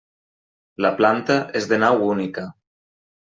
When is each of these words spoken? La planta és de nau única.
La 0.85 0.91
planta 1.01 1.35
és 1.61 1.69
de 1.73 1.79
nau 1.83 2.01
única. 2.09 2.47